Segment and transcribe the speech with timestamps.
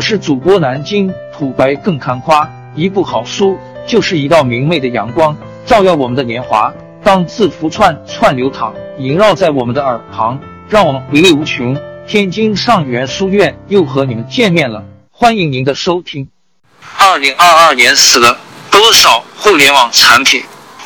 [0.00, 6.72] 我是主播南京土白更看花，一部好书就是一道明媚的阳光，照耀我们的年华。
[7.04, 10.40] 当字符串串流淌，萦绕在我们的耳旁，
[10.70, 11.78] 让我们回味无穷。
[12.08, 16.26] 天津上元书院又和你们见面了，欢迎您的收听。
[16.96, 18.38] 二零二二年死了
[18.70, 20.42] 多少互联网产品？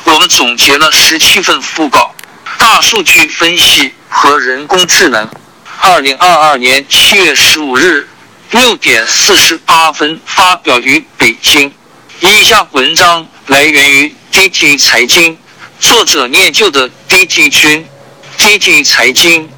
[0.06, 2.12] 我们总结了十七份讣告。
[2.58, 5.28] 大数据分析和人工智能。
[5.80, 8.08] 二零二二年七月十五日
[8.50, 11.72] 六点四十八分发表于北京。
[12.20, 15.36] 以下文章来源于 DT 财经，
[15.80, 17.86] 作者念旧的 DT 君。
[18.38, 19.48] DT 财经，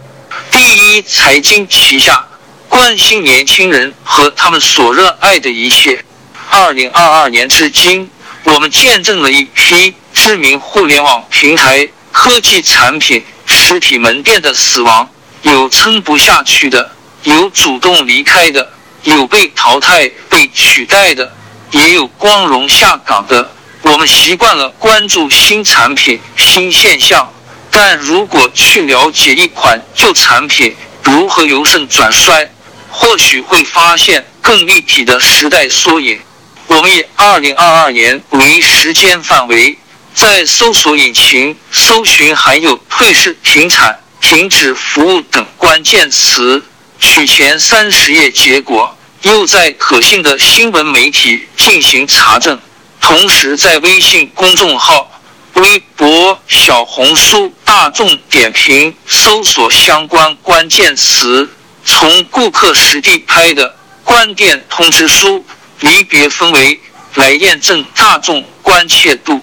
[0.50, 2.26] 第一财经旗下，
[2.68, 6.04] 关心年轻人和他们所热爱的一切。
[6.50, 8.10] 二零二二年至今，
[8.44, 11.88] 我们见证了一批知名互联网平台。
[12.12, 15.06] 科技产品、实体门店的死亡，
[15.42, 16.90] 有撑不下去的，
[17.24, 18.72] 有主动离开的，
[19.14, 21.32] 有被淘汰、被取代的，
[21.70, 23.50] 也有光荣下岗的。
[23.82, 27.32] 我们习惯了关注新产品、新现象，
[27.70, 32.50] 但如果去了解一款旧产品如何由盛转衰，
[32.90, 36.20] 或许会发现更立体的时代缩影。
[36.66, 39.78] 我们以二零二二年为时间范围。
[40.14, 46.64] 在搜索引擎搜寻含有“退市”“停产”“停止服务”等关键词，
[46.98, 48.95] 取前三十页结果，
[49.26, 52.56] 又在可信的新闻媒体进行查证，
[53.00, 55.10] 同时在微信公众号、
[55.54, 61.50] 微博、小红书、大众点评搜索相关关键词，
[61.84, 63.74] 从顾客实地拍的
[64.04, 65.44] 关店通知书
[65.80, 66.80] 离别氛围
[67.14, 69.40] 来验证大众关切度。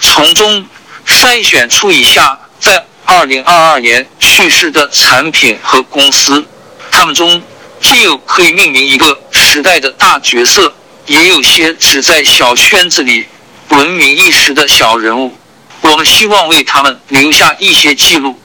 [0.00, 0.64] 从中
[1.08, 6.46] 筛选出以下在二零二二年去世的产品和公司，
[6.92, 7.42] 他们中
[7.80, 9.18] 既有可以命名一个
[9.54, 10.74] 时代的大角色，
[11.06, 13.24] 也有些只在小圈子里
[13.68, 15.32] 闻名一时的小人物。
[15.80, 18.36] 我们希望为他们留下一些记录。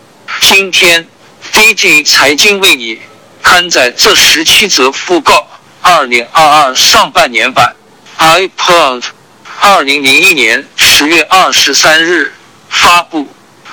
[0.41, 1.07] 今天
[1.51, 2.99] ，DJ 财经为你
[3.41, 5.47] 刊载这十七则讣告。
[5.81, 7.75] 二零二二上半年版
[8.19, 9.01] ，iPod。
[9.61, 12.31] 二零零一年十月二十三日
[12.69, 13.27] 发布，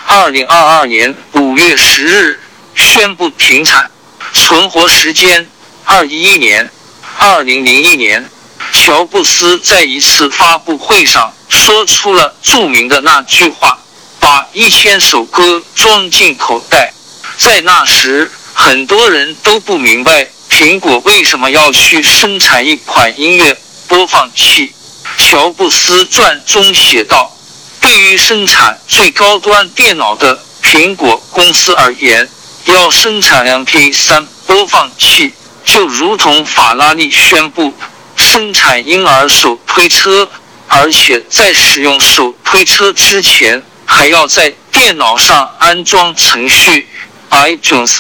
[0.07, 2.41] 二零二二年五月十日
[2.75, 3.91] 宣布停产，
[4.33, 5.47] 存活时间
[5.85, 6.71] 二一一年。
[7.19, 8.31] 二零零一年，
[8.73, 13.79] 乔布斯在一次发布会上说出了著名的那句话
[14.21, 16.93] ：“把一千首歌装进口袋。”
[17.37, 24.73] 在那时，很多人都不明白苹果为什么要去生产一款音乐播放器。
[25.19, 27.35] 乔布斯传中写道
[27.81, 32.29] ：“对于生产最高端电脑的苹果公司而言，
[32.67, 35.33] 要生产 MP3 播放器，
[35.67, 37.75] 就如同法拉利宣布
[38.15, 40.31] 生产婴儿手推车，
[40.69, 46.89] 而且在使用手推车之前，还要在电脑上安装程序
[47.31, 47.99] iTunes。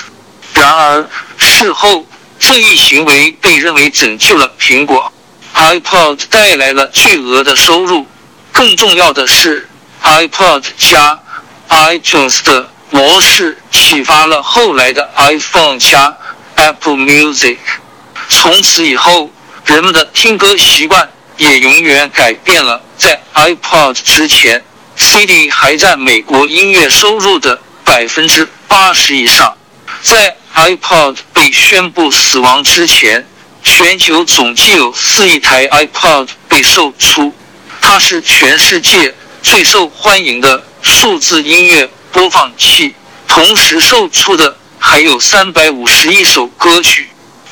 [0.54, 1.06] 然而，
[1.36, 2.06] 事后
[2.38, 5.12] 这一行为被认为拯救了苹果。”
[5.54, 8.06] iPod 带来了巨额的收入，
[8.52, 9.68] 更重要的是
[10.02, 11.18] ，iPod 加
[11.70, 16.16] iTunes 的模式启发了后来的 iPhone 加
[16.56, 17.56] Apple Music。
[18.28, 19.30] 从此以后，
[19.64, 22.82] 人们的听歌习惯也永远改变了。
[22.98, 24.62] 在 iPod 之前
[24.96, 29.56] ，CD 还占美国音乐收入的百分之八十以上。
[30.02, 33.26] 在 iPod 被宣布死亡之前。
[33.68, 37.34] 全球总计有四亿台 iPod 被售出，
[37.80, 39.12] 它是全世界
[39.42, 42.94] 最受欢迎的数字音乐播放器。
[43.26, 44.56] 同时售出的
[44.88, 47.08] 还有三百五十一首歌曲。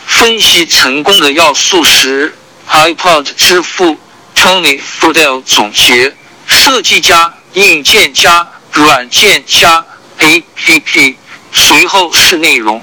[0.07, 2.33] 分析成功的要素时
[2.71, 3.99] ，iPod 之父
[4.37, 6.15] Tony Fadell 总结：
[6.47, 9.85] 设计加硬件加软件加
[10.21, 11.17] APP，
[11.53, 12.81] 随后是内容。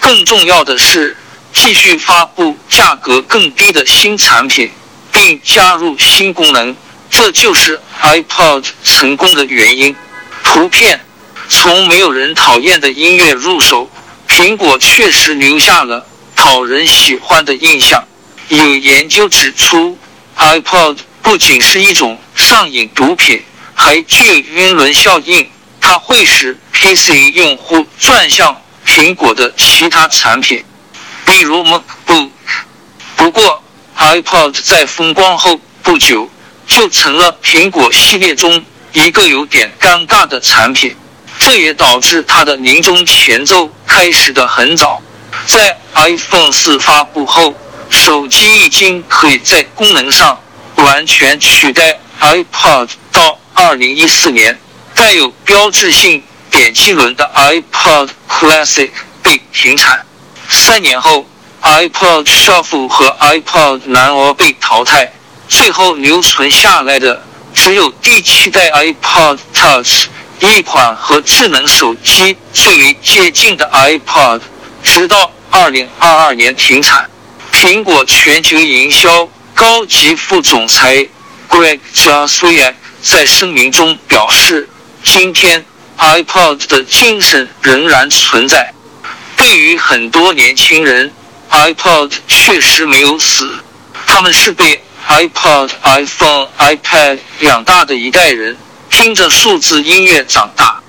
[0.00, 1.16] 更重要的是。
[1.54, 4.70] 继续发布价格更低的新产品，
[5.12, 6.74] 并加入新功能，
[7.10, 9.94] 这就是 iPod 成功的原因。
[10.42, 11.04] 图片
[11.50, 13.90] 从没有人讨厌的音乐入手，
[14.32, 18.02] 苹果确实留下了讨人喜欢的印象。
[18.48, 19.98] 有研究指出
[20.38, 23.42] ，iPod 不仅是一种上瘾毒品，
[23.74, 25.46] 还具有晕轮效应，
[25.82, 30.64] 它会使 PC 用户转向苹果的其他产品。
[31.26, 32.30] 比如 MacBook，
[33.16, 33.62] 不过
[33.98, 36.30] iPod 在风光后不久
[36.66, 38.64] 就成了苹果系列中
[38.94, 40.96] 一个有点尴尬的产品，
[41.44, 45.02] 这也导致它的临终前奏开始的很早。
[45.44, 47.52] 在 iPhone 四发布后，
[47.90, 50.40] 手机已经可以在功能上
[50.76, 52.88] 完全取代 iPod。
[53.10, 54.56] 到二零一四年，
[54.94, 58.90] 带有标志性点击轮的 iPod Classic
[59.20, 60.06] 被停产。
[60.48, 61.26] 三年后
[61.60, 65.12] ，iPod Shuffle 和 iPod Nano 被淘汰，
[65.48, 67.20] 最后留存下来的
[67.52, 70.06] 只有第七代 iPod Touch，
[70.42, 74.40] 一款和智能手机最为接近的 iPod，
[74.82, 77.08] 直到二零二二年停产。
[77.52, 81.06] 苹果全球营销高级副总裁
[81.48, 84.68] Greg Johnson 在声明中表示
[85.04, 85.64] ：“今天
[85.98, 88.74] iPod 的精神仍然存在。
[89.36, 91.12] 对于很多年轻人
[91.52, 93.48] ，iPod 确实没有死。
[94.06, 98.56] 他们是被 iPod、iPhone、iPad 养大的一代人，
[98.92, 100.80] 听着数字音乐长大。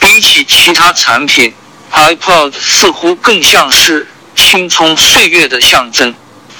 [0.00, 1.54] 比起其他产品
[1.92, 6.14] ，iPod 似乎更像是……”青葱岁月的象征，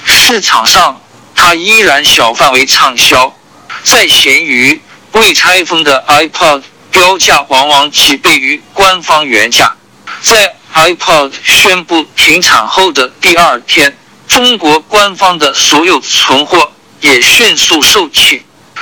[0.05, 1.01] 市场上
[1.35, 3.35] 它依然小范围畅销。
[3.83, 4.79] 在闲鱼，
[5.13, 6.61] 未拆封的 iPod
[6.91, 9.75] 标价往往几倍于官方原价。
[10.21, 13.97] 在 iPod 宣布停产后的第二天，
[14.27, 18.41] 中国官方的所有存货也迅速售罄。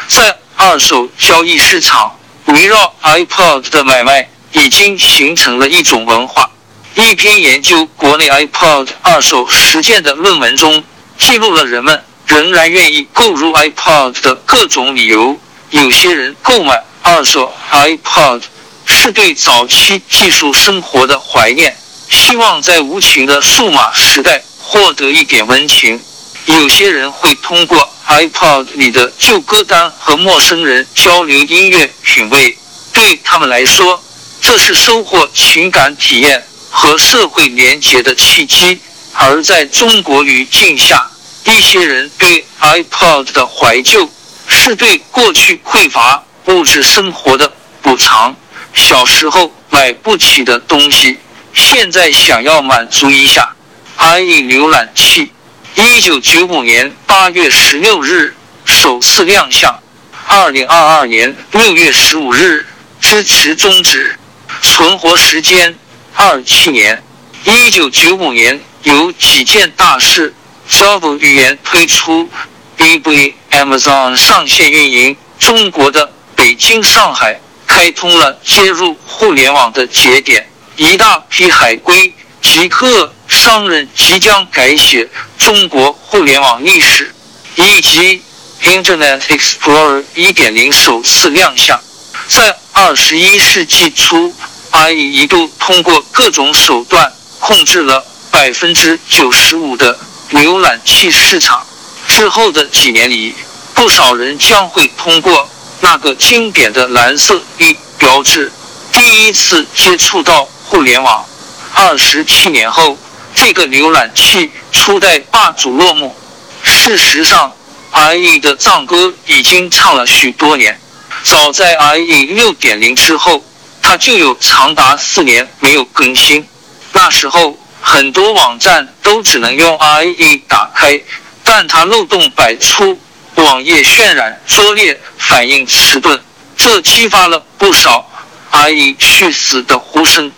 [0.09, 2.15] 在二手交易市场，
[2.45, 6.51] 围绕 iPod 的买卖已经形成了一种文化。
[6.93, 10.83] 一篇研究国内 iPod 二手实践的论文中，
[11.17, 15.35] 记录了人们仍然愿意购入 iPod 的各种理由。
[15.71, 18.43] 有些人购买二手 iPod
[18.85, 21.75] 是对早期技术生活的怀念，
[22.07, 25.99] 希望在无情的数码时代获得一点温情。
[26.45, 32.57] 有些人会通过 iPod 里的旧歌单和陌生人交流音乐品味，
[32.91, 34.03] 对他们来说，
[34.41, 36.43] 这是收获情感体验。
[36.73, 38.79] 和社会连结的契机，
[39.13, 41.11] 而在中国语境下，
[41.43, 44.09] 一些人对 iPod 的怀旧
[44.47, 47.51] 是对过去匮乏物质生活的
[47.81, 48.33] 补偿。
[48.73, 51.17] 小时候买不起的东西，
[51.53, 53.53] 现在想要满足一下。
[53.97, 55.29] IE 浏览器，
[55.75, 58.35] 一九九五年八月十六日
[58.65, 59.81] 首次亮相，
[60.27, 62.65] 二零二二年六月十五日
[62.99, 64.17] 支持终止，
[64.61, 65.73] 存活时间。
[66.13, 67.01] 二七年，
[67.45, 70.33] 一九九五年有几件大事
[70.69, 72.29] ：Java 语言推出
[72.75, 80.45] ，BB Amazon 上线运营，中国的北京、上海开通了接入互联网的节点，
[80.75, 87.15] 一大批海归极客商人即将改写中国互联网历史，
[87.55, 88.21] 以及
[88.61, 91.79] Internet Explorer 一点零首次亮相，
[92.27, 94.33] 在二十一世纪初。
[94.73, 97.11] IE 一度通过各种手段
[97.41, 99.99] 控制了百分之九十五的
[100.31, 101.65] 浏览器市场。
[102.07, 103.35] 之后的几年里，
[103.73, 105.49] 不少人将会通过
[105.81, 108.49] 那个经典的蓝色 E 标志，
[108.93, 111.25] 第一次接触到互联网。
[111.73, 112.97] 二十七年后，
[113.35, 116.15] 这个浏览器初代霸主落幕。
[116.63, 117.55] 事实上
[117.93, 120.79] ，IE 的藏歌已经唱了许多年。
[121.23, 123.43] 早在 IE 六点零之后。
[123.83, 126.47] 它就有长达四年没有更新，
[126.93, 131.01] 那时候很多网站都只能用 IE 打开，
[131.43, 133.01] 但它漏洞百出，
[133.35, 136.23] 网页渲染拙劣，反应迟钝，
[136.55, 138.07] 这激发了不少
[138.51, 140.31] IE 去死的呼声。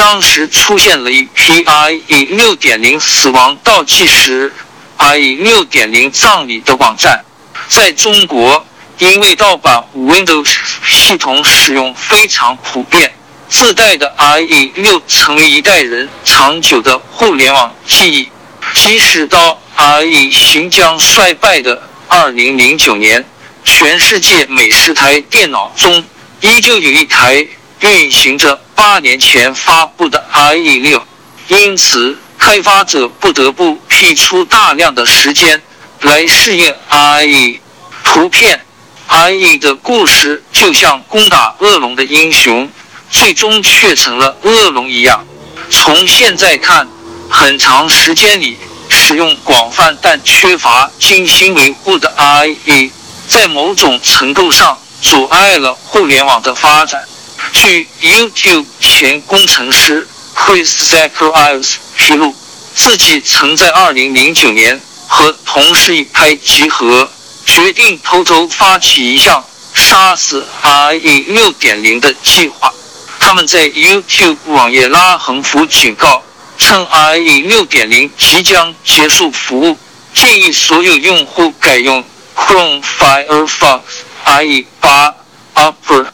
[0.00, 4.50] 当时出现了一批 IE 六点零死亡倒计时、
[4.96, 7.22] IE 六点零葬礼的网站，
[7.68, 8.64] 在中国。
[8.96, 10.54] 因为盗版 Windows
[10.86, 13.12] 系统使用非常普遍，
[13.50, 18.28] 自带的 IE 六成为一代人长久的互联网记忆。
[18.74, 23.24] 即使到 IE 行将衰败的2009年，
[23.64, 26.02] 全世界每十台电脑中
[26.40, 27.46] 依旧有一台
[27.80, 31.06] 运行着八年前发布的 IE 六，
[31.48, 35.60] 因此开发者不得不辟出大量的时间
[36.00, 37.60] 来适应 IE
[38.02, 38.58] 图片。
[39.06, 42.70] IE 的故事就像攻打恶龙的英雄，
[43.10, 45.26] 最终却成了恶龙一样。
[45.68, 46.88] 从现在看，
[47.28, 48.56] 很长时间里
[48.88, 52.90] 使用广泛但缺乏精心维护的 IE，
[53.28, 57.04] 在某种程度上阻碍了互联网的发展。
[57.52, 62.34] 据 YouTube 前工程师 Chris Zacharias 披露，
[62.74, 67.10] 自己曾在2009年和同事一拍即合。
[67.46, 72.72] 决定偷偷发起一项杀死 IE 六点零的计划。
[73.18, 76.22] 他们在 YouTube 网页拉横幅警告，
[76.58, 79.76] 称 IE 六点零即将结束服务，
[80.14, 82.04] 建议所有用户改用
[82.36, 83.80] Chrome Firefox
[84.26, 85.12] IE 八
[85.54, 86.06] Opera。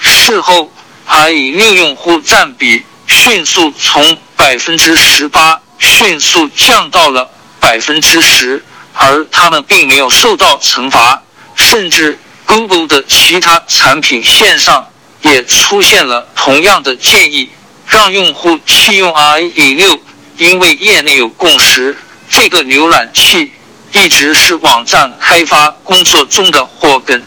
[0.00, 0.70] 事后
[1.08, 7.30] ，IE 六用户占比迅速从百分之十八迅速降到了
[7.60, 11.22] 百分之十，而他们并没有受到惩罚，
[11.54, 14.88] 甚至 Google 的其他产品线上
[15.22, 17.48] 也出现了同样的建议，
[17.86, 19.98] 让用户弃用 IE 六，
[20.38, 21.96] 因为业内有共识。
[22.28, 23.52] 这个浏览器
[23.92, 27.22] 一直是网站开发工作中的祸根。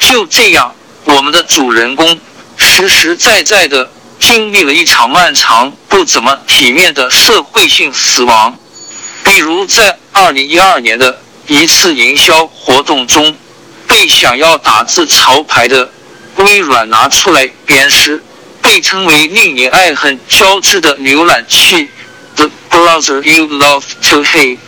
[0.00, 0.74] 就这样，
[1.04, 2.18] 我们的主人公
[2.56, 8.56] 实实在在的经历了一场漫长、不怎么体面的社会性死亡。
[9.24, 13.36] 比如，在二零一二年的一次营销活动中，
[13.86, 15.90] 被想要打字潮牌的
[16.36, 18.22] 微软拿出来鞭尸，
[18.60, 21.88] 被称为令你爱恨交织的浏览器。
[22.34, 24.58] The browser you love to hate。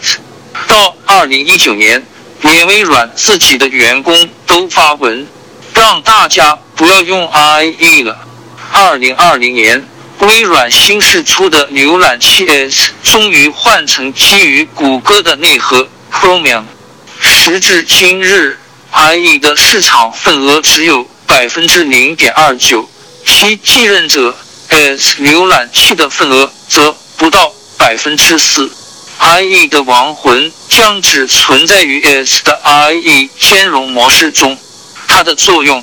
[0.68, 2.04] 到二零一九年，
[2.42, 5.26] 连微软自己的员工都发文，
[5.74, 8.26] 让大家不要用 IE 了。
[8.72, 9.86] 二零二零年，
[10.20, 16.64] 微软新释出的浏览器 S 终于换成基于谷歌的内核 Chromium。
[17.20, 18.58] 时至今日
[18.92, 22.88] ，IE 的市场份额只有百分之零点二九，
[23.26, 24.36] 其继任者
[24.68, 26.96] S 浏览器的份额则。
[27.16, 28.68] 不到百分之四
[29.20, 34.58] ，IE 的亡魂将只存在于 S 的 IE 兼容模式中。
[35.06, 35.82] 它的作用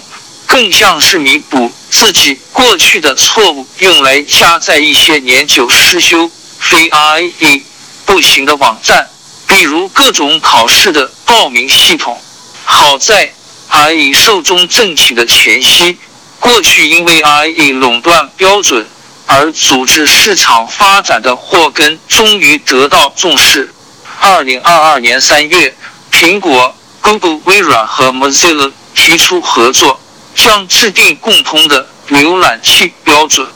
[0.51, 6.29] 更像是弥补自己过去的错误，用来加载一些年久失修、
[6.59, 7.61] 非 IE
[8.05, 9.09] 不行的网站，
[9.47, 12.21] 比如各种考试的报名系统。
[12.65, 13.31] 好在
[13.69, 15.97] IE 寿终正寝的前夕，
[16.41, 18.85] 过去因为 IE 垄断标准。
[19.27, 23.73] 而组织市场发展的祸根终于得到重视。
[24.19, 25.73] 二零二二年三月，
[26.11, 30.00] 苹果、Google、微软和 Mozilla 提出合作，
[30.35, 33.47] 将制定共通的浏览器标准。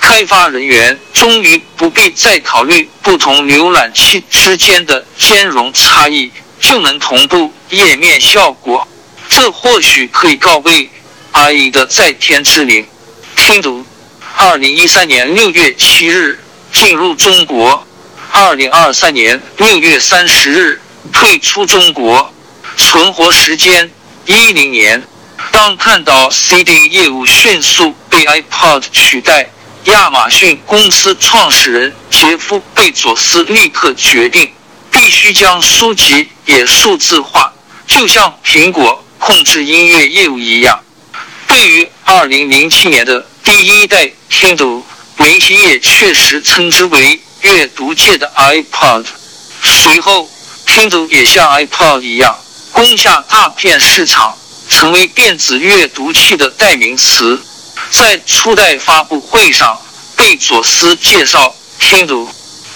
[0.00, 8.86] 开发人员终于不必再考虑不同浏览器之间的兼容差异，就能同步页面效果。
[9.28, 10.90] 这或许可以告慰
[11.32, 12.86] 阿姨的在天之灵。
[13.36, 13.84] 听读。
[14.36, 16.38] 二零一三年六月七日
[16.72, 17.86] 进入中国，
[18.32, 20.80] 二零二三年六月三十日
[21.12, 22.34] 退出中国，
[22.76, 23.88] 存活时间
[24.26, 25.02] 一零年。
[25.54, 29.48] 当看到 CD 业务迅速被 iPod 取代，
[29.84, 34.52] 亚马逊公司创始人杰夫·贝佐斯立刻决定
[34.90, 37.52] 必须将书籍也数字化，
[37.86, 40.80] 就像苹果控制音乐业务一样。
[41.46, 43.24] 对于二零零七年的。
[43.44, 44.82] 第一代 Kindle，
[45.18, 49.04] 媒体也确实称之为阅读界的 iPod。
[49.62, 50.28] 随后
[50.66, 52.36] ，Kindle 也像 iPod 一样
[52.72, 54.36] 攻下大片市场，
[54.68, 57.40] 成为电子阅读器的代名词。
[57.90, 59.80] 在初代发布会上，
[60.16, 62.28] 贝佐斯介绍 Kindle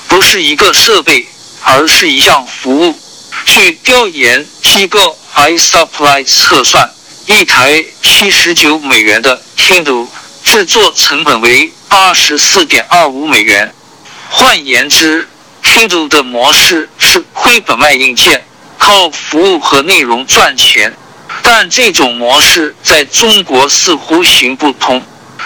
[0.08, 1.26] 不是一个设备，
[1.62, 2.98] 而是一项服务。
[3.44, 6.90] 据调研机构 iSupply 测算，
[7.26, 10.06] 一台七十九美元的 Kindle。
[10.44, 13.74] 制作成本为八十四点二五美元。
[14.30, 15.28] 换言之
[15.62, 18.42] ，Kindle 的模式是亏本卖硬件，
[18.78, 20.96] 靠服务和内容赚钱。
[21.50, 25.02] 但这种模式在中国似乎行不通。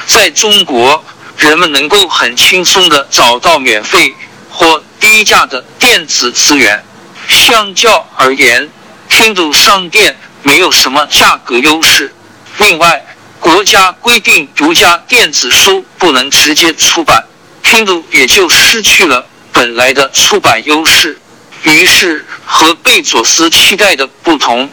[0.08, 1.04] 在中国，
[1.36, 4.12] 人们能够很轻松的找到免费
[4.50, 6.84] 或低价的电子资源。
[7.28, 8.68] 相较而言
[9.08, 12.12] ，Kindle 商店没有什么价格优势。
[12.58, 13.06] 另外，
[13.38, 17.24] 国家规定独家电子书不能直接出版
[17.62, 21.16] ，Kindle 也就失去了本来的出版优势。
[21.62, 24.68] 于是，和贝佐斯期待的不同，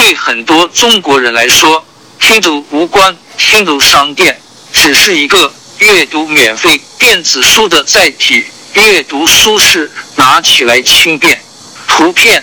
[0.00, 1.84] 对很多中国人来说
[2.18, 3.14] ，Kindle 无关。
[3.38, 4.40] Kindle 商店
[4.72, 11.38] 只是一个阅读免费电子书的载体，阅读舒适，拿起来轻便。
[11.86, 12.42] 图片，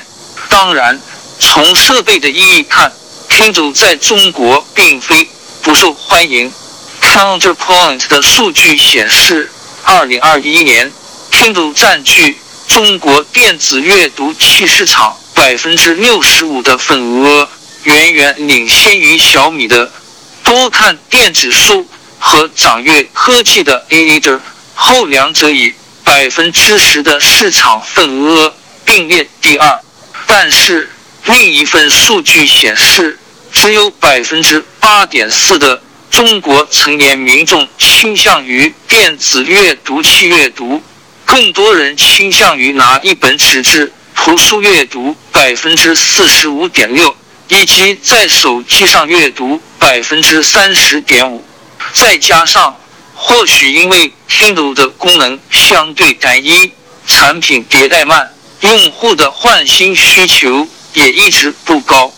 [0.49, 1.01] 当然，
[1.39, 2.93] 从设备的意义看
[3.27, 5.27] ，Kindle 在中国并非。
[5.63, 6.53] 不受欢迎。
[7.01, 9.51] Counterpoint 的数据显示，
[9.83, 10.91] 二零二一年
[11.31, 12.37] ，Kindle 占据
[12.67, 17.47] 中国电子阅读器市场百分之六十五的份额，
[17.83, 19.91] 远远领先于小米的
[20.43, 24.41] 多看电子书和掌阅科技的 A A 的
[24.73, 25.71] 后两者以
[26.03, 28.51] 百分之十的市场份额
[28.83, 29.79] 并列第二。
[30.25, 30.89] 但是，
[31.25, 33.17] 另一份数据显示。
[33.49, 40.83] 只有百分之八点四的中国成年民众倾向于电子阅读器阅读，
[41.25, 43.91] 更多人倾向于拿一本纸质
[44.27, 47.15] 图书阅读百分之四十五点六，
[47.47, 51.41] 以及在手机上阅读百分之三十点五。
[51.93, 52.77] 再加上，
[53.15, 56.73] 或许因为 Kindle 的功能相对单一，
[57.05, 58.29] 产品迭代慢，
[58.59, 62.13] 用户的换新需求也一直不高。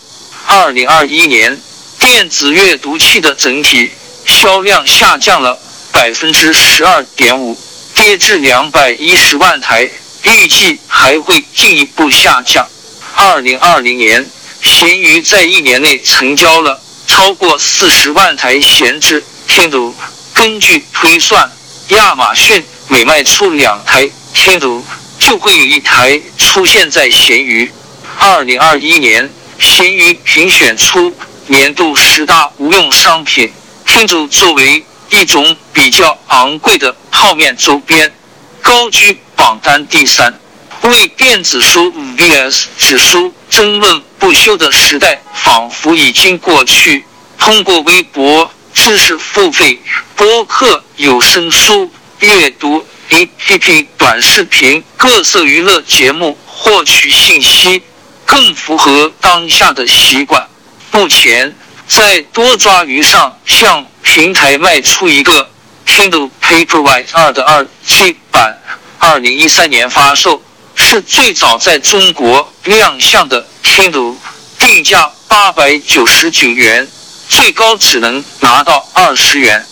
[0.48, 1.56] 二零二一年，
[2.00, 3.88] 电子阅读器的整体
[4.26, 5.56] 销量下降了
[5.92, 7.56] 百分之十二点五，
[7.94, 9.88] 跌至两百一十万台，
[10.24, 12.66] 预计还会进一步下降。
[13.14, 14.24] 二零二零年，
[14.62, 19.92] 闲鱼在一年内成交了超过四十万台闲置 Kindle。
[20.32, 21.50] 根据推算，
[21.88, 24.82] 亚马逊每卖出两台 Kindle，
[25.18, 27.70] 就会有一台出现在闲鱼。
[28.18, 31.12] 二零二一年，闲鱼评选出
[31.46, 33.52] 年度十大无用商品
[33.86, 38.14] ，Kindle 作为一种比较昂贵的泡面周边，
[38.62, 40.38] 高居榜单第三。
[40.82, 47.06] 为电子书 vs 纸书争论不休的时代仿佛已经过去。
[47.38, 48.52] 通过微博。
[48.72, 49.78] 知识付费、
[50.14, 57.82] 播客、有声书、阅读 APP、短视频、各色娱乐节目获取信息，
[58.24, 60.46] 更符合当下的习惯。
[60.92, 61.54] 目前，
[61.88, 65.50] 在多抓鱼上向平台卖出一个
[65.84, 68.56] Kindle Paperwhite 二的二 G 版，
[69.02, 70.42] 二零一三年发售，
[70.74, 74.14] 是最早在中国亮相的 Kindle，
[74.58, 76.86] 定价八百九十九元。
[77.26, 79.64] 最高只能拿到二十元。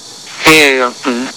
[0.46, 1.28] Air，嗯，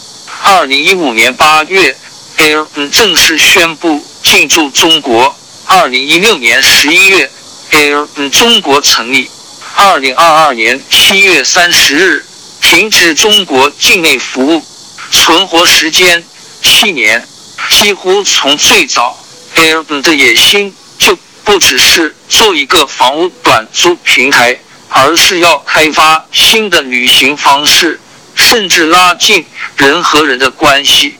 [0.43, 1.97] 二零一五年八月
[2.37, 5.35] ，Air 嗯正式宣布进驻中国。
[5.65, 7.29] 二零一六年十一月
[7.71, 9.29] ，Air 嗯中国成立。
[9.75, 12.25] 二零二二年七月三十日，
[12.61, 14.63] 停止中国境内服务，
[15.11, 16.23] 存活时间
[16.61, 17.27] 七年。
[17.71, 19.17] 几乎从最早
[19.55, 24.59] ，Airbnb 的野心就不只是做一个房屋短租平台。
[24.93, 27.97] 而是要开发新的旅行方式，
[28.35, 29.45] 甚至拉近
[29.77, 31.15] 人和人的关系。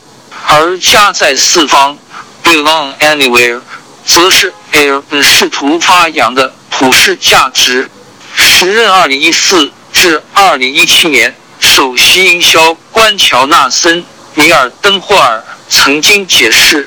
[0.46, 1.96] 而家在四方
[2.44, 3.62] ，belong anywhere，
[4.04, 7.90] 则是 Airbnb 试图发扬的普世价值。
[8.36, 14.02] 时任二零一四至二零一七年首席营销官乔纳森·
[14.34, 16.86] 米尔登霍尔曾经解释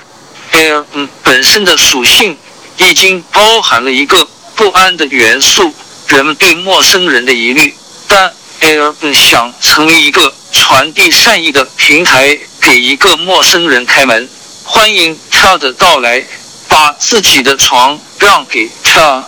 [0.52, 0.86] ，Air
[1.24, 2.38] 本身的属性
[2.78, 5.74] 已经包含了一个不安的元素。
[6.08, 7.76] 人们对陌生人的疑虑，
[8.08, 14.30] 但 Air 想成为一个传递善意的平台，给一个陌生人开门，
[14.64, 16.24] 欢迎他的到来，
[16.68, 19.26] 把自己的床让给他。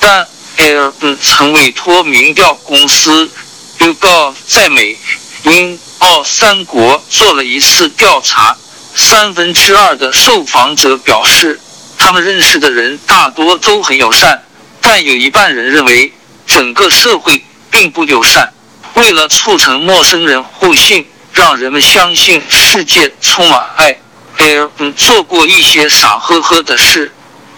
[0.00, 0.26] 但
[0.58, 3.30] airbn 曾委托民调公司
[3.78, 4.98] y o u g o 在美、
[5.44, 8.56] 英、澳三国做了一次调查，
[8.96, 11.60] 三分之二的受访者表示，
[11.96, 14.42] 他们认识的人大多都很友善，
[14.80, 16.12] 但有一半人认为。
[16.48, 18.52] 整个社会并不友善。
[18.94, 23.98] 为了促成陌生人互信，让人们相信世界充满爱
[24.38, 27.12] ，Air 做过一些傻呵呵的事，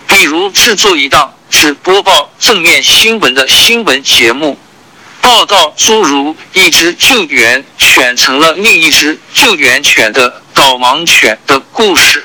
[0.07, 4.59] 比如制作一档只播报正面新闻的新闻节目，
[5.21, 10.38] 报道诸如一只救援犬成了另一只救援犬的
[10.69, 12.23] 导盲犬的故事。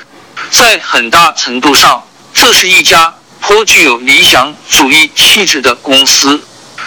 [0.50, 6.38] 在很大程度上，这是一家颇具有理想主义气质的公司。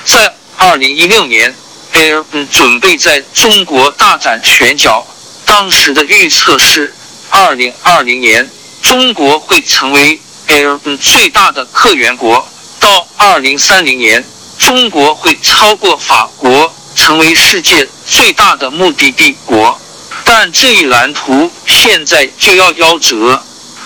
[0.05, 1.55] 在二零一六年
[1.95, 5.03] ，Airbnb 准备在中国大展拳脚。
[5.45, 6.93] 当时的预测是，
[7.31, 8.47] 二零二零年
[8.83, 12.47] 中国会成为 Airbnb 最大的客源国，
[12.79, 14.23] 到二零三零年，
[14.59, 19.81] 中国会超过法国，成为世界最大的目的地国。
[20.29, 23.41] 但这一蓝图现在就要夭折。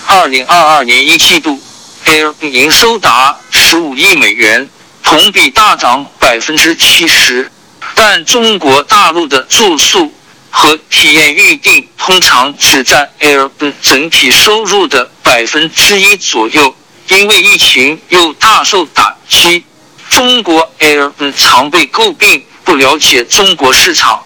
[0.08, 1.62] 二零二二年一季度
[2.04, 4.68] ，Air 营收达十五亿美元。
[5.04, 7.50] 同比大涨百分之七十，
[7.94, 10.12] 但中国大陆的住宿
[10.50, 13.50] 和体验预订通常只占 Air
[13.80, 16.74] 整体收入的百分之一左右，
[17.08, 19.64] 因为疫情又大受打击。
[20.08, 24.24] 中国 Air 常被诟病不了解中国市场，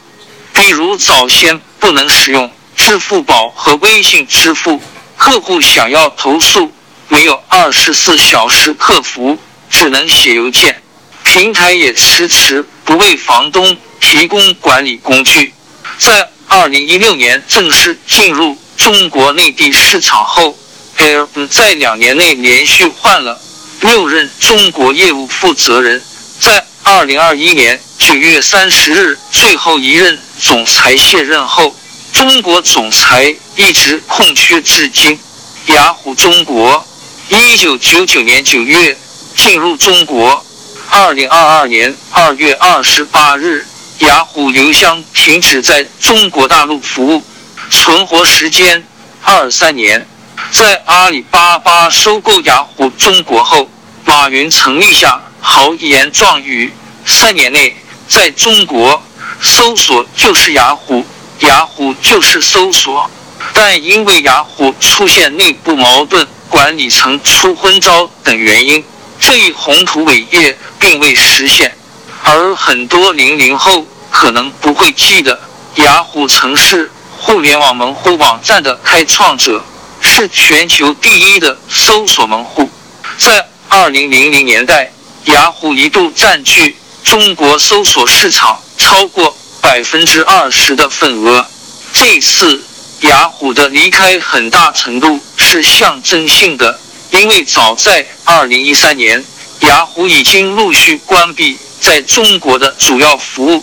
[0.53, 4.81] 比如早先不能使用支付宝和微信支付，
[5.17, 6.73] 客户想要投诉
[7.09, 9.39] 没有二十四小时客服。
[9.69, 10.81] 只能写邮件，
[11.25, 15.53] 平台也迟迟不为房东提供管理工具。
[15.99, 20.57] 在二零一六年正式进入中国内地市场后
[20.99, 23.39] ，Air 在两年内连续换了
[23.81, 26.01] 六任中国业务负责人。
[26.41, 31.75] 在二零二一年九月三十日，最后一任总裁卸任后，
[32.13, 35.19] 中国总裁一直空缺至今。
[35.67, 36.85] 雅虎中国。
[37.29, 38.97] 一九九九年九月
[39.35, 40.45] 进入中国。
[40.89, 43.67] 二零二二年二月二十八日，
[43.99, 47.25] 雅虎邮箱停止在中国大陆服务，
[47.69, 48.87] 存活时间
[49.23, 50.07] 二三年。
[50.53, 53.69] 在阿里巴巴收购雅虎中国后，
[54.05, 56.73] 马云曾立下豪言壮语：
[57.05, 57.75] 三年内
[58.07, 59.03] 在中国
[59.41, 61.05] 搜索就是雅虎，
[61.41, 63.11] 雅虎就是搜索。
[63.53, 68.85] 但因为雅虎出现内部矛盾、管理层出昏招等原因，
[69.21, 71.77] 这一宏图伟业并未实现。
[72.25, 75.39] 而很多零零后可能不会记得，
[75.77, 79.65] 雅虎曾是互联网门户网站的开创者，
[80.01, 82.69] 是全球第一的搜索门户。
[83.17, 84.91] 在二零零零年代，
[85.27, 91.47] 雅虎一度占据中国搜索市场超过百分之二十的份额。
[91.93, 92.63] 这次。
[93.01, 99.23] 雅虎的离开很大程度是象征性的，因为早在二零一三年，
[99.61, 103.63] 雅虎已经陆续关闭在中国的主要服务，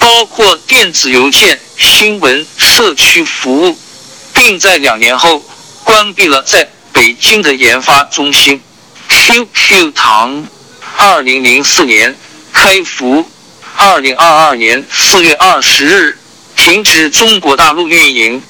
[0.00, 3.78] 包括电子邮件、新闻、社区服务，
[4.32, 5.40] 并在两年后
[5.84, 8.60] 关闭了在北京的研发中心。
[9.08, 10.44] QQ 堂，
[10.96, 12.14] 二零零四年
[12.52, 13.24] 开服，
[13.76, 16.18] 二零二二年四月二十日
[16.56, 18.42] 停止中国大陆运营。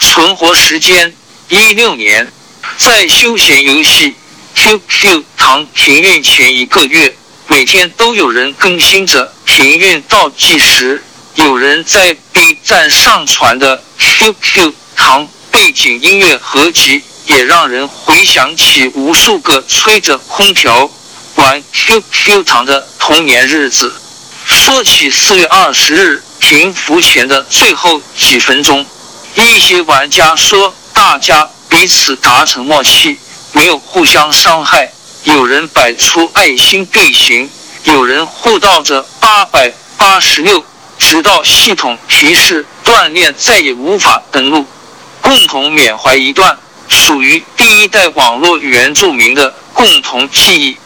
[0.00, 1.14] 存活时间
[1.48, 2.30] 一六年，
[2.76, 4.14] 在休闲游戏
[4.54, 7.14] QQ 糖停运前一个月，
[7.46, 11.02] 每天都有人更新着停运倒计时。
[11.36, 20.90] 有人在 B 站上传的 QQ 糖背景音乐合集，也让人回想起无数个吹着空调
[21.36, 23.94] 玩 QQ 糖的童年日子。
[24.54, 28.84] 说起四月二十日停服前的最后几分钟。
[29.34, 33.18] 一些玩家说，大家彼此达成默契，
[33.52, 34.92] 没有互相伤害。
[35.24, 37.48] 有人摆出爱心队形，
[37.84, 40.62] 有人互道着八百八十六，
[40.98, 44.66] 直到系统提示锻炼，再也无法登录，
[45.22, 50.76] 共同缅怀一段属于第一代网络原住民的共同记忆。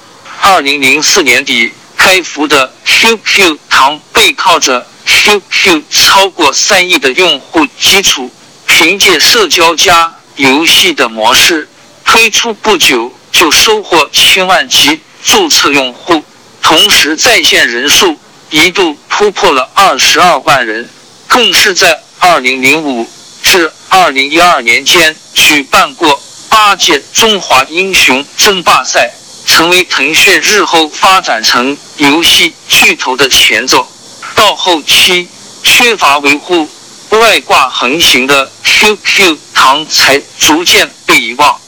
[0.41, 1.73] 二零零四年底
[2.07, 8.31] 开服的 QQ 糖，背靠着 QQ 超过三亿的用户基础。
[8.65, 11.69] 凭借社交加游戏的模式
[12.05, 16.23] 推出不久，就收获千万级注册用户，
[16.63, 18.17] 同时在线人数
[18.51, 20.89] 一度突破了二十二万人，
[21.27, 23.11] 更是在二零零五
[23.43, 29.13] 至二零一二年间举办过八届中华英雄争霸赛，
[29.47, 33.89] 成为腾讯日后发展成游戏巨头的前奏。
[34.35, 35.29] 到后期
[35.63, 36.69] 缺乏维护。
[37.09, 41.59] 外挂横行的 QQ 糖才逐渐被遗忘。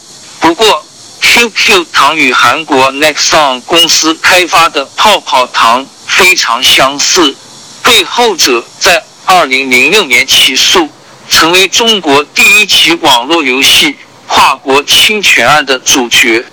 [0.41, 0.85] 不过
[1.23, 7.35] ，QQ 糖与韩国 Nexon 公司开发的泡泡糖非常相似，
[7.83, 10.91] 被后者在2006年起诉，
[11.31, 16.45] 成为中国第一起网络游戏跨国侵权案的主角。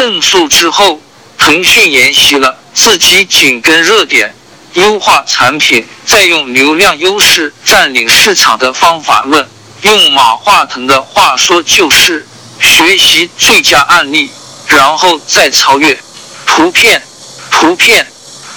[0.00, 0.98] 胜诉之后，
[1.36, 4.34] 腾讯沿袭了自己紧跟热点。
[4.72, 9.46] 优化产品，再用流量优势占领市场的方法论，
[9.82, 12.26] 用马化腾的话说就是
[12.60, 14.30] 学习最佳案例，
[14.68, 15.98] 然后再超越。
[16.46, 17.02] 图片，
[17.50, 18.06] 图片，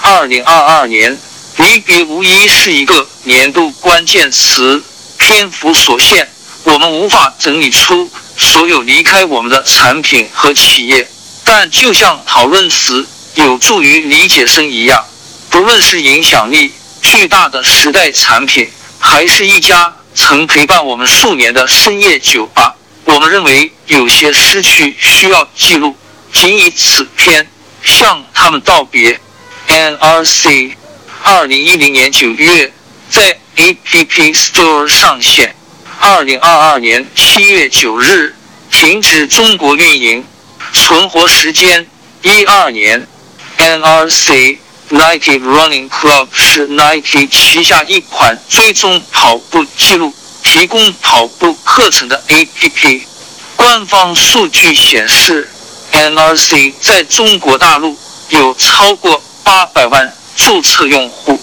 [0.00, 1.18] 二零二二年
[1.58, 4.82] 离别无疑是一个年度关键词。
[5.18, 6.26] 篇幅所限，
[6.62, 11.06] 我们无法整理出所有离开我们的产品和企业，
[11.44, 15.04] 但就像讨论词有助于理解声一样。
[15.50, 25.96] 不论是影响力巨大的时代产品，还是一家曾陪伴我们数年的深夜酒吧，我们认为有些失去需要记录。
[26.32, 27.46] 仅以此篇
[27.84, 29.20] 向他们道别。
[29.68, 30.72] NRC，
[31.22, 32.72] 二零一零年九月
[33.08, 35.54] 在 App Store 上线，
[36.00, 38.34] 二零二二年七月九日
[38.70, 40.24] 停止中国运营，
[40.74, 41.86] 存活时间
[42.20, 43.06] 一二年。
[43.56, 44.58] NRC。
[44.90, 53.00] Nike Running Club 是 Nike 旗下一款追踪跑步记录、提供跑步课程的 APP。
[53.56, 55.48] 官方数据显示
[55.90, 57.96] ，NRC 在中国大陆
[58.28, 61.40] 有超过八百万注册用户。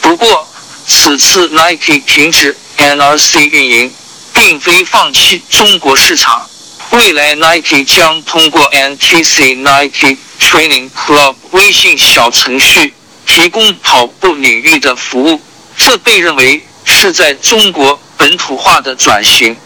[0.00, 0.48] 不过，
[0.86, 3.92] 此次 Nike 停止 NRC 运营，
[4.32, 6.48] 并非放弃中国市场。
[6.90, 12.94] 未来 Nike 将通过 NTC Nike Training Club 微信小程序
[13.26, 15.40] 提供跑步领域的服务，
[15.76, 19.56] 这被认为是在中国本土化的转型。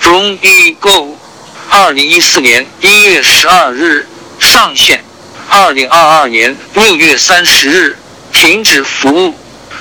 [0.00, 1.18] 容易 Go
[1.70, 5.04] 二零一四年一月十二日上线，
[5.50, 7.98] 二零二二年六月三十日
[8.32, 9.34] 停止服务，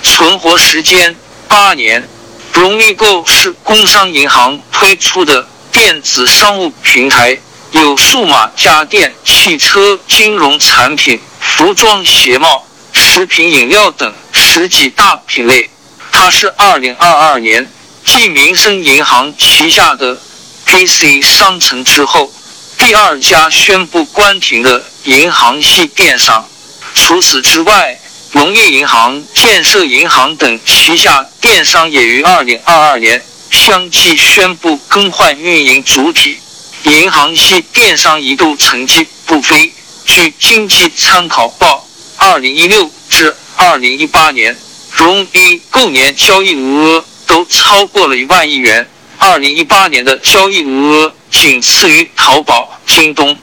[0.04, 1.16] 存活时间
[1.48, 2.08] 八年。
[2.54, 7.38] 容易购是工商银行推出的电子商务平台，
[7.72, 15.70] 有数码家电、汽车、金融产品、服装鞋帽、食品饮料等十几大品类。
[16.12, 17.70] 它是二零二二年
[18.04, 20.20] 继民生银行旗下的
[20.66, 22.32] PC 商城之后
[22.78, 26.48] 第二家宣布关停的银行系电商。
[26.96, 28.00] 除此之外，
[28.32, 36.38] 农业银行、建设银行等旗下电商也于二零二二年相继宣布更换运营主体，
[36.84, 39.72] 银行系电商一度成绩不菲。
[40.06, 41.86] 据经济参考报，
[42.18, 44.56] 二零一六至二零一八年
[44.92, 53.38] 融币购年交易额都超过了一万亿元，二零一八年的交易额仅次于淘宝、京东。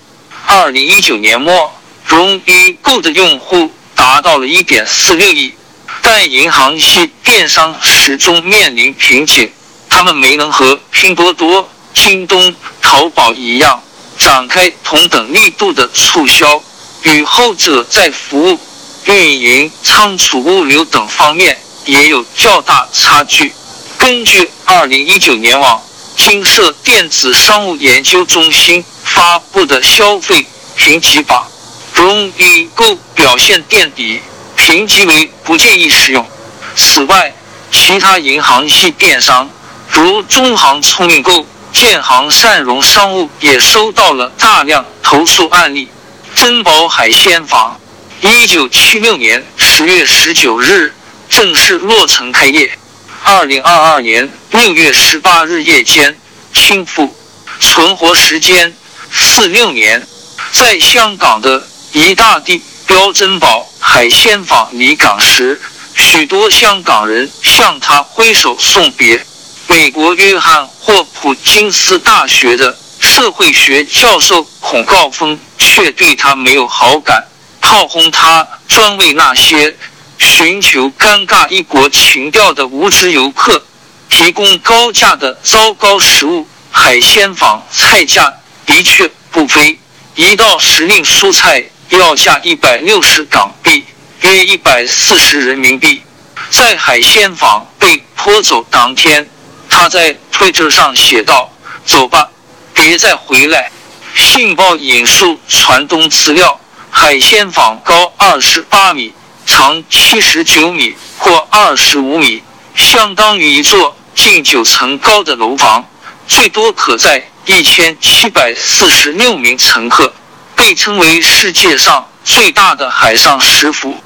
[0.46, 1.72] 二零一九年末
[2.06, 3.70] 融币购的用户。
[3.96, 5.54] 达到了一点四六亿，
[6.02, 9.48] 但银行系电商始终面临瓶颈，
[9.96, 12.52] 他们没能和拼多多、京东、
[12.82, 13.80] 淘宝一样
[14.18, 16.60] 展开同等力度的促销，
[17.02, 18.58] 与后者在服务、
[19.04, 23.52] 运营、仓储、物流等方面也有较大差距。
[23.96, 25.80] 根据二零一九年网
[26.16, 31.46] 金社电子商务研究中心发布的消费评级榜。
[31.94, 34.20] 融易购表现垫底，
[34.56, 36.28] 评级为不建议使用。
[36.74, 37.32] 此外，
[37.70, 39.48] 其他银行系电商
[39.94, 45.88] 如中行聪明购、建行善融商务也收到了大量投诉案例。
[46.34, 47.80] 珍宝海鲜坊，
[48.20, 50.92] 一九七六年十月十九日
[51.30, 52.76] 正式落成开业，
[53.22, 56.18] 二零二二年六月十八日夜间
[56.52, 57.14] 清付，
[57.60, 58.74] 存活时间
[59.12, 60.04] 四六年，
[60.52, 61.68] 在香港的。
[61.92, 65.60] 一大地标珍宝海鲜坊离港时，
[65.94, 69.24] 许多香港人向他挥手送别。
[69.66, 77.26] 美国约翰霍普金斯大学的社会学教授孔告峰却对他没有好感，
[77.60, 79.74] 炮轰他专为那些
[80.18, 83.62] 寻求尴尬异国情调的无知游客
[84.08, 86.46] 提供高价的糟糕食物。
[86.70, 88.34] 海鲜坊菜价
[88.66, 89.78] 的确不菲，
[90.16, 91.64] 一道时令蔬菜。
[91.90, 93.84] 要价一百六十港币，
[94.22, 96.02] 约一百四十人民币。
[96.50, 99.28] 在海鲜坊被拖走当天，
[99.68, 101.52] 他在推特上写道
[101.84, 102.28] ：“走吧，
[102.72, 103.70] 别再回来。”
[104.14, 109.12] 信报引述传东资料：海鲜坊高二十八米，
[109.46, 112.42] 长七十九米或二十五米，
[112.74, 115.84] 相当于一座近九层高的楼房，
[116.28, 120.12] 最多可载一千七百四十六名乘客。
[120.56, 123.96] 被称为世界上最大的海上食府。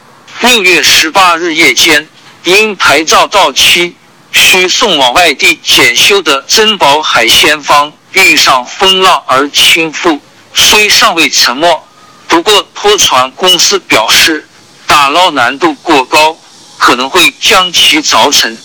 [0.40, 2.08] 六月十八日夜间，
[2.44, 3.94] 因牌照到期
[4.32, 10.18] 需送往外地检修的珍宝海鲜坊遇上风浪而倾覆，
[10.54, 11.82] 虽尚未沉没，
[12.26, 14.48] 不过拖船公司表示
[14.86, 16.36] 打捞难度过高，
[16.76, 18.56] 可能会将其凿沉。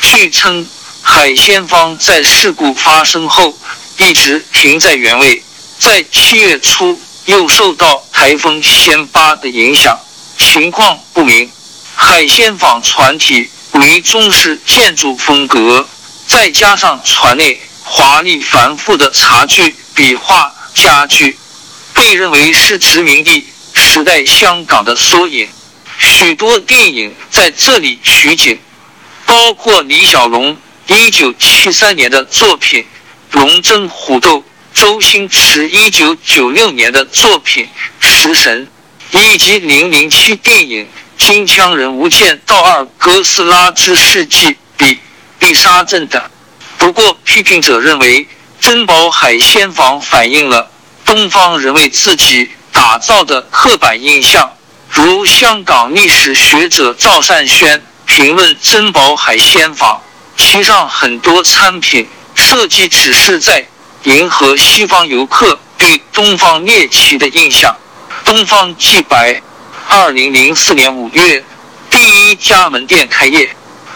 [0.00, 0.66] 据称，
[1.02, 3.56] 海鲜坊在事故发生后
[3.98, 5.42] 一直停在原位，
[5.78, 7.00] 在七月初。
[7.26, 9.96] 又受到台风仙巴的影响，
[10.36, 11.48] 情况不明。
[11.94, 15.88] 海鲜坊船体为中式建筑风格，
[16.26, 21.36] 再加上船内华丽繁复的茶具、笔画、家具，
[21.94, 25.48] 被认为是殖民地时代香港的缩影。
[25.98, 28.58] 许多电影在这里取景，
[29.26, 30.56] 包括李小龙
[30.88, 32.84] 1973年的作品
[33.38, 34.38] 《龙争虎斗》。
[34.74, 37.66] 周星驰一九九六年的作品
[38.00, 38.66] 《食神》，
[39.20, 40.84] 以及零零七电影
[41.18, 44.98] 《金枪人无间道二：哥斯拉之世纪比
[45.38, 46.20] 必杀阵》等。
[46.78, 48.26] 不过，批评者认为，
[48.60, 50.70] 珍宝海鲜坊反映了
[51.04, 54.50] 东方人为自己打造的刻板印象。
[54.90, 60.02] 如香港历史学者赵善轩评论珍宝海鲜坊，
[60.36, 63.66] 其上很多餐品设计只是在。
[64.04, 67.76] 迎合西方游客对东方猎奇的印象。
[68.24, 69.40] 东方既白，
[69.94, 71.44] 二零零四年五月
[71.90, 71.98] 第
[72.30, 73.46] 一家门店开业，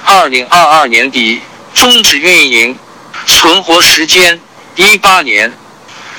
[0.04, 1.40] 二零二二年底
[1.72, 2.76] 终止运营，
[3.24, 4.38] 存活时间
[4.74, 5.50] 一八年。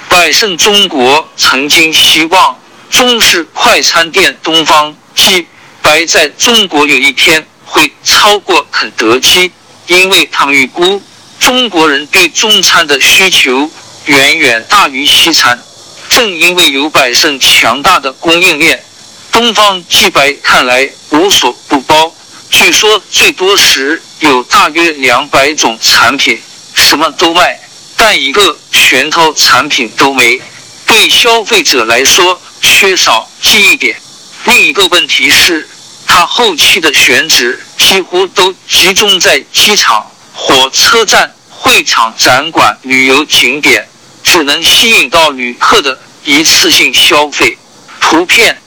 [0.10, 2.60] 百胜中国曾经希望
[2.90, 5.46] 中式快餐店东方既
[5.84, 9.52] 白在中国有一天会超过肯德基，
[9.86, 11.00] 因为他们预估。
[11.40, 13.70] 中国人对中餐的需求
[14.06, 15.60] 远远大于西餐。
[16.10, 18.84] 正因为有百胜强大的供应链，
[19.32, 22.14] 东方既白看来无所不包。
[22.50, 26.42] 据说最多时有大约两百种产品，
[26.74, 27.60] 什么都卖，
[27.96, 30.42] 但一个全套产品都没。
[30.86, 34.00] 对消费者来说，缺少记忆点。
[34.46, 35.68] 另一个问题是，
[36.06, 43.86] 它后期的选址几乎都集中在机场、火车站、会场、展馆、旅游景点，
[44.24, 47.58] 只能吸引到旅客的一次性消费。
[48.00, 48.58] 图片，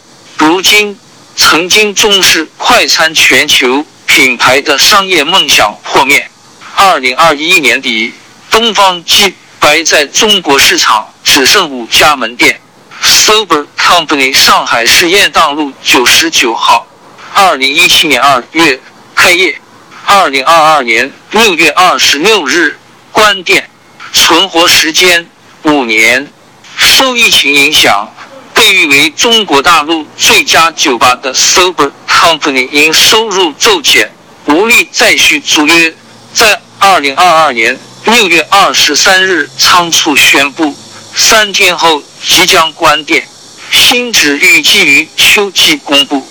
[0.41, 0.99] 如今。
[1.37, 6.31] 曾经重视快餐全球品牌的商业梦想破灭。
[6.75, 8.13] 二零二一年底，
[8.51, 12.61] 东方既白在中国市场只剩五家门店。
[13.03, 16.87] Sober Company 上海市雁荡路九十九号，
[17.33, 18.79] 二零一七年二月
[19.15, 19.59] 开业，
[20.05, 22.79] 二零二二年六月二十六日
[23.13, 23.71] 关店，
[24.13, 25.27] 存活时间
[25.63, 26.31] 五年。
[26.77, 28.13] 受疫情影响。
[28.61, 34.13] 被誉为中国大陆最佳酒吧的 Sober Company 因收入骤减，
[34.45, 35.95] 无力再续租约，
[36.35, 40.77] 在二零二二年六月二十三日仓促宣布，
[41.17, 43.27] 三天后即将关店，
[43.73, 46.23] 新址预计于秋季公布。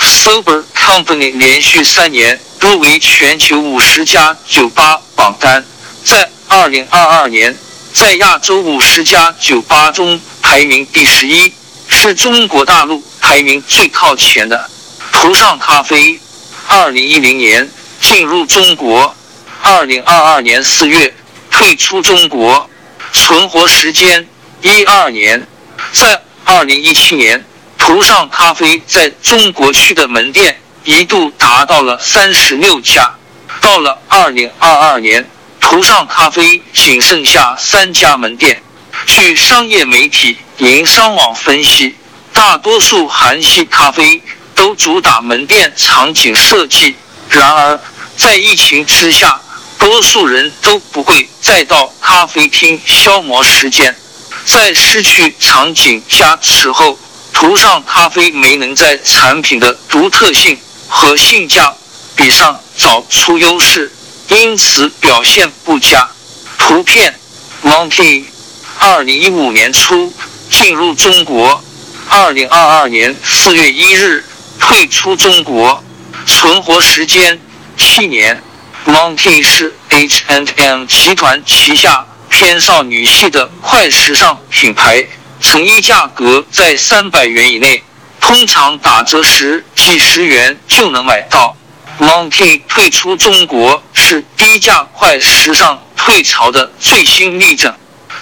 [0.00, 5.64] Sober Company 连续三年入围全球五十家酒吧榜单，
[6.04, 7.56] 在二零二二年
[7.94, 11.52] 在亚洲五十家酒吧中排名第十一。
[11.88, 14.70] 是中国大陆排名最靠前的。
[15.12, 16.20] 图上咖啡，
[16.68, 17.68] 二零一零年
[18.00, 19.14] 进入中国，
[19.62, 21.12] 二零二二年四月
[21.50, 22.68] 退出中国，
[23.12, 24.28] 存活时间
[24.62, 25.46] 一二年。
[25.92, 27.44] 在二零一七年，
[27.78, 33.14] 图上咖啡在中国区的门店一度达到了三十六家。
[33.60, 35.28] 到了二零二二年，
[35.60, 38.62] 图上咖啡仅剩下三家门店。
[39.06, 40.36] 据商业媒体。
[40.58, 41.94] 营商网分析，
[42.32, 44.22] 大多数韩系咖啡
[44.54, 46.96] 都主打门店场景设计。
[47.28, 47.78] 然而，
[48.16, 49.38] 在疫情之下，
[49.78, 53.94] 多数人都不会再到咖啡厅消磨时间。
[54.46, 56.98] 在失去场景加持后，
[57.34, 61.74] 涂上咖啡没能在产品的独特性和性价
[62.14, 63.92] 比上找出优势，
[64.28, 66.08] 因此表现不佳。
[66.56, 67.14] 图片
[67.62, 68.24] ：Monkey，
[68.78, 70.12] 二零一五年初。
[70.48, 71.62] 进入中国，
[72.08, 74.24] 二零二二年四月一日
[74.58, 75.84] 退出中国，
[76.24, 77.38] 存活时间
[77.76, 78.40] 七年。
[78.86, 85.04] Monkey 是 H and M 集团旗下偏少女系的快时尚品牌，
[85.40, 87.82] 成衣价格在三百元以内，
[88.20, 91.54] 通常打折时几十元就能买到。
[91.98, 97.74] Monkey 退出中国是低价快时尚退潮的最新例证。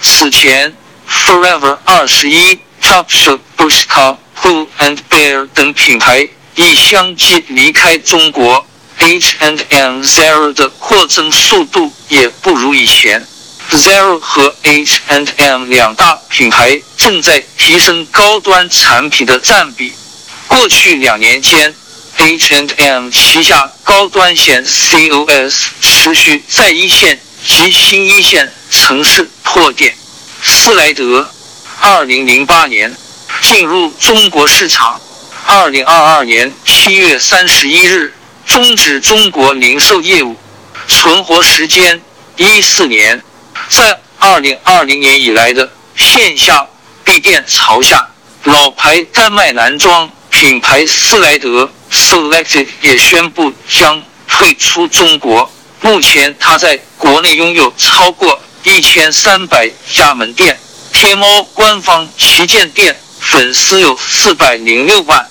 [0.05, 0.71] 此前。
[1.09, 8.65] Forever 二十一、Topshop、Bershka、Pull and Bear 等品牌已相继离开中国
[8.99, 13.25] ，H and M、Zara 的扩增速度也不如以前。
[13.71, 19.93] Zara 和 H and M 两大品牌正在提升高端产品的占比。
[20.47, 21.73] 过去两年间
[22.17, 28.51] ，H and M 旗下高端线 COS 持续在一线及新一线
[28.87, 29.95] 城市破店。
[30.43, 31.27] 斯莱德，
[31.81, 32.95] 二零零八年
[33.41, 35.01] 进入中国市场，
[35.47, 38.13] 二零二二年七月三十一日
[38.45, 40.35] 终止中国零售业务，
[40.87, 41.99] 存活时间
[42.37, 43.19] 一四年。
[43.69, 46.67] 在二零二零年以来的线下
[47.03, 48.07] 闭店潮下，
[48.43, 55.51] 老牌丹麦男装品牌斯莱德 （Selected） 也宣布将退出中国。
[55.81, 58.39] 目前，他在国内拥有超过。
[58.65, 60.59] 一千三百家门店，
[60.91, 65.23] 天猫官方旗舰店粉丝有四百零六万。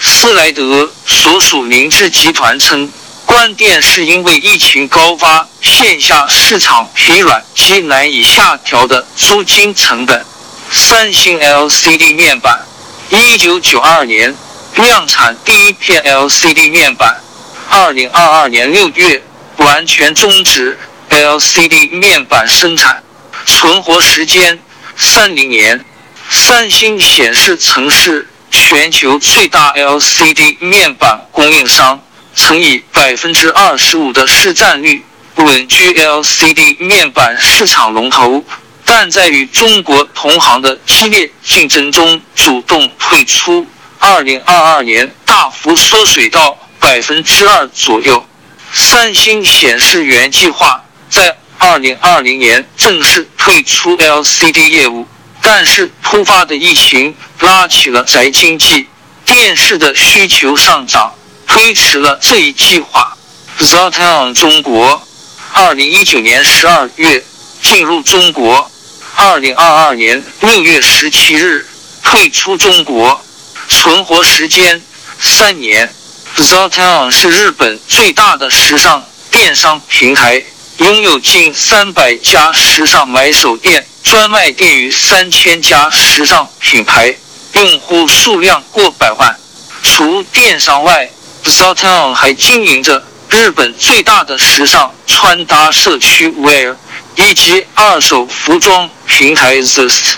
[0.00, 2.90] 斯莱德所属明治集团称，
[3.24, 10.26] 关店是因为疫情高发，线下市场疲软及难以下调的租金成本。
[10.72, 12.66] 三星 LCD 面板，
[13.08, 14.34] 一九九二年
[14.74, 17.20] 量产第一片 LCD 面板，
[17.68, 19.22] 二零二二年六月
[19.58, 20.76] 完全终止。
[21.10, 23.02] LCD 面板生产
[23.44, 24.58] 存活时间
[24.96, 25.84] 三零年。
[26.28, 32.00] 三星显示曾是全球最大 LCD 面板供应商，
[32.34, 35.04] 曾以百分之二十五的市占率
[35.34, 38.44] 稳居 LCD 面板市场龙头，
[38.84, 43.66] 但在与中国同行的激烈竞争中主动退出。
[43.98, 48.24] 二零二二年大幅缩水到百分之二左右。
[48.72, 50.82] 三星显示原计划。
[51.10, 55.06] 在二零二零年正式退出 LCD 业务，
[55.42, 58.86] 但是突发的疫情拉起了宅经济，
[59.26, 61.12] 电视的需求上涨，
[61.46, 63.16] 推迟了这一计划。
[63.58, 65.06] Zotaon 中国，
[65.52, 67.22] 二零一九年十二月
[67.60, 68.70] 进入中国，
[69.16, 71.66] 二零二二年六月十七日
[72.02, 73.22] 退出中国，
[73.68, 74.80] 存活时间
[75.18, 75.92] 三年。
[76.36, 80.42] Zotaon 是日本最大的时尚电商平台。
[80.80, 87.14] 拥有近三百家时尚买手店，专卖店与三千家时尚品牌，
[87.52, 89.38] 用户数量过百万。
[89.82, 91.10] 除电商外
[91.44, 96.74] ，Zotown 还经营着日本最大的时尚穿搭社区 Wear，
[97.16, 100.14] 以及二手服装平台 Zest。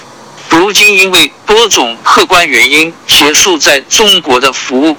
[0.49, 4.97] 如今因为多种客观原因结束在中国的服务。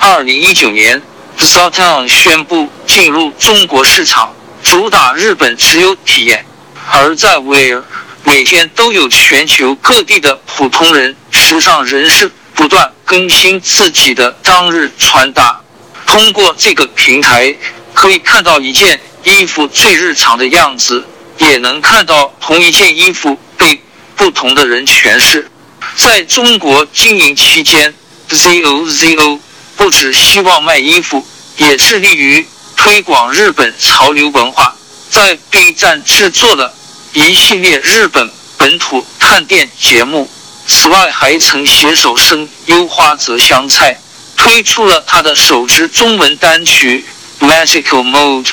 [0.00, 1.00] 二零一九年
[1.38, 4.34] ，Zotown 宣布进入中国市场。
[4.64, 6.44] 主打日本持有体验，
[6.90, 7.84] 而在威尔，
[8.24, 15.60] 每天都有全球各地的普通人、时尚人士不断更新自己的当日穿搭。
[16.06, 17.54] 通过这个平台，
[17.92, 21.06] 可以看到一件衣服最日常的样子，
[21.38, 23.80] 也能看到同一件衣服被
[24.16, 25.48] 不同的人诠释。
[25.94, 27.94] 在中国经营期间
[28.30, 29.38] ，ZOZO
[29.76, 31.24] 不只希望卖衣服，
[31.58, 32.46] 也致力于。
[32.76, 34.74] 推广日本潮流文化，
[35.10, 36.72] 在 B 站制作了
[37.12, 40.30] 一系列日本本土探店节目。
[40.66, 43.98] 此外，还曾携手声优花泽香菜，
[44.36, 47.04] 推出了他的首支中文单曲
[47.46, 48.44] 《Magical Mode》，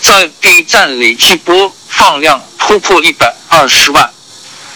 [0.00, 4.10] 在 B 站累计播放量突破一百二十万。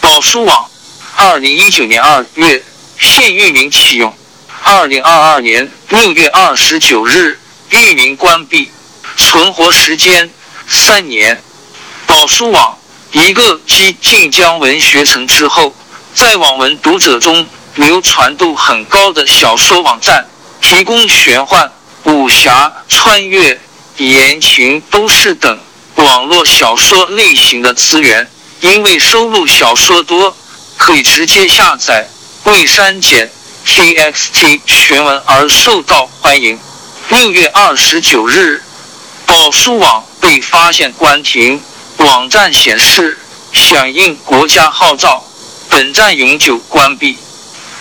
[0.00, 0.70] 宝书网，
[1.16, 2.62] 二零一九年二月
[2.98, 4.14] 现域名启用，
[4.62, 7.38] 二零二二年六月二十九日
[7.70, 8.70] 域名关闭。
[9.16, 10.30] 存活时间
[10.68, 11.42] 三年。
[12.06, 12.76] 宝书网，
[13.12, 15.74] 一个继晋江文学城之后，
[16.14, 17.46] 在网文读者中
[17.76, 20.28] 流传度很高的小说网站，
[20.60, 21.72] 提供玄幻、
[22.04, 23.58] 武侠、穿越、
[23.96, 25.58] 言情、都市等
[25.94, 28.28] 网络小说类型的资源。
[28.60, 30.36] 因为收录小说多，
[30.76, 32.08] 可以直接下载
[32.44, 33.30] 未删减
[33.66, 36.58] TXT 全文而受到欢迎。
[37.08, 38.62] 六月二十九日。
[39.26, 41.60] 宝书网被发现关停，
[41.98, 43.18] 网站显示
[43.52, 45.24] 响应国家号召，
[45.68, 47.16] 本站永久关闭。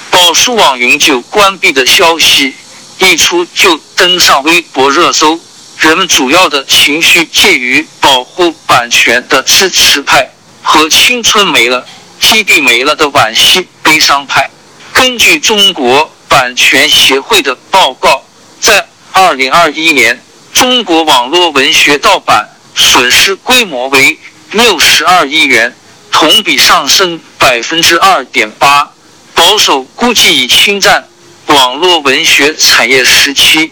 [0.10, 2.54] 宝书网永久关闭的消息
[3.00, 5.40] 一出就登上微博热搜，
[5.78, 10.32] 人们主要的情绪介于保护版权的支持派
[10.62, 11.86] 和青春没了、
[12.20, 14.50] 基地没了的惋惜悲伤派。
[14.94, 18.24] 根据中国版权协会的报告，
[18.60, 20.22] 在二零二一年。
[20.54, 24.18] 中国网络文学盗版损失规模为
[24.52, 25.74] 六十二亿元，
[26.12, 28.92] 同比上升百分之二点八，
[29.34, 31.08] 保守估计已侵占
[31.48, 33.72] 网络文学产业十七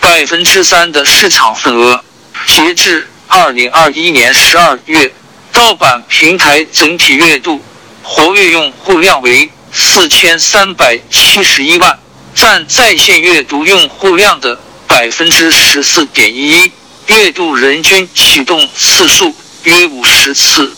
[0.00, 2.02] 百分之三的市场份额。
[2.46, 5.12] 截至二零二一年十二月，
[5.52, 7.60] 盗版平台整体月度
[8.02, 11.98] 活跃用户量为四千三百七十一万，
[12.34, 14.58] 占在线阅读用户量的。
[14.94, 16.70] 百分之十四点一，
[17.08, 19.34] 月度人均启动次数
[19.64, 20.72] 约五十次。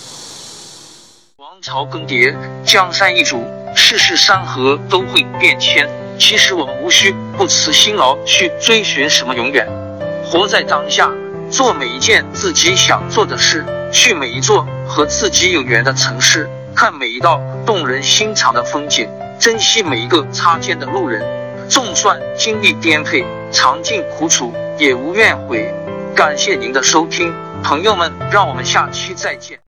[1.36, 5.86] 王朝更迭，江山易主，世事山河都会变迁。
[6.18, 9.68] 其实我们无需不辞辛劳去追寻什么永远，
[10.24, 11.10] 活在当下，
[11.50, 21.22] 做每一件自己想做的事，去每一座和自己有缘的城市，看每一道动人心肠的风景，珍惜每一个擦肩的路人。
[21.68, 23.24] 纵算经历颠沛。
[23.52, 25.72] 尝尽苦楚也无怨悔。
[26.14, 29.58] 感谢您的收听，朋友们，让我们下期再见。